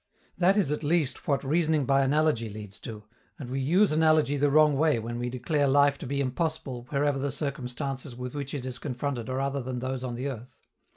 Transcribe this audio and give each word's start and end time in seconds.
That 0.35 0.57
is 0.57 0.71
at 0.71 0.83
least 0.83 1.27
what 1.27 1.43
reasoning 1.43 1.85
by 1.85 2.01
analogy 2.01 2.49
leads 2.49 2.79
to, 2.79 3.03
and 3.37 3.51
we 3.51 3.59
use 3.59 3.91
analogy 3.91 4.35
the 4.35 4.49
wrong 4.49 4.75
way 4.75 4.97
when 4.97 5.19
we 5.19 5.29
declare 5.29 5.67
life 5.67 5.99
to 5.99 6.07
be 6.07 6.19
impossible 6.19 6.87
wherever 6.89 7.19
the 7.19 7.31
circumstances 7.31 8.15
with 8.15 8.33
which 8.33 8.55
it 8.55 8.65
is 8.65 8.79
confronted 8.79 9.29
are 9.29 9.39
other 9.39 9.61
than 9.61 9.77
those 9.77 10.03
on 10.03 10.15
the 10.15 10.27
earth. 10.27 10.65